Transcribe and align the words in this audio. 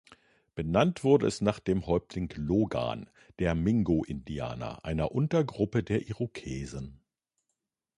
Benannt 0.55 1.03
wurde 1.03 1.27
es 1.27 1.41
nach 1.41 1.59
dem 1.59 1.85
Häuptling 1.85 2.33
Logan 2.35 3.07
der 3.37 3.53
Mingo-Indianer, 3.53 4.83
einer 4.83 5.11
Untergruppe 5.11 5.83
der 5.83 6.09
Irokesen. 6.09 7.01